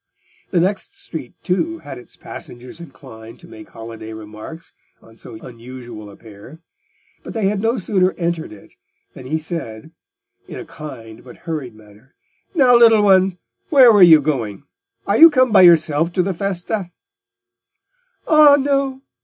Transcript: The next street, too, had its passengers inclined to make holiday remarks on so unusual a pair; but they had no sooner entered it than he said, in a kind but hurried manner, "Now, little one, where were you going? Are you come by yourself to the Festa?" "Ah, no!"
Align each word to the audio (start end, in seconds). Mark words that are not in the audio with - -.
The 0.49 0.59
next 0.59 0.97
street, 0.97 1.35
too, 1.43 1.77
had 1.77 1.99
its 1.99 2.17
passengers 2.17 2.81
inclined 2.81 3.39
to 3.39 3.47
make 3.47 3.69
holiday 3.69 4.13
remarks 4.13 4.73
on 4.99 5.15
so 5.15 5.35
unusual 5.35 6.09
a 6.09 6.15
pair; 6.17 6.59
but 7.21 7.33
they 7.33 7.45
had 7.47 7.61
no 7.61 7.77
sooner 7.77 8.13
entered 8.17 8.51
it 8.51 8.73
than 9.13 9.27
he 9.27 9.37
said, 9.37 9.91
in 10.47 10.57
a 10.57 10.65
kind 10.65 11.23
but 11.23 11.37
hurried 11.45 11.75
manner, 11.75 12.15
"Now, 12.55 12.75
little 12.75 13.03
one, 13.03 13.37
where 13.69 13.93
were 13.93 14.01
you 14.01 14.21
going? 14.21 14.63
Are 15.05 15.19
you 15.19 15.29
come 15.29 15.51
by 15.51 15.61
yourself 15.61 16.11
to 16.13 16.23
the 16.23 16.33
Festa?" 16.33 16.89
"Ah, 18.27 18.57
no!" 18.59 19.03